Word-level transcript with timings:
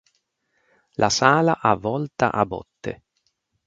La 0.95 1.09
sala 1.11 1.59
ha 1.61 1.75
volta 1.75 2.31
a 2.33 2.43
botte. 2.43 3.01